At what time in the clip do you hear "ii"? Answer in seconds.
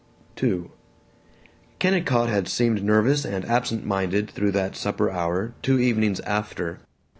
0.41-0.71